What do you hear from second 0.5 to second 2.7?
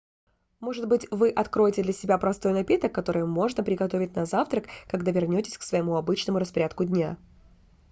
может быть вы откроете для себя простой